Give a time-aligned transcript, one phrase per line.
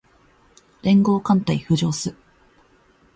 [0.81, 2.15] 連合艦隊浮上す